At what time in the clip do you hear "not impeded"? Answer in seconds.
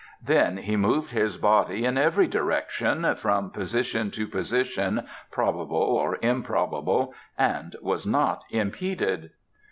8.07-9.29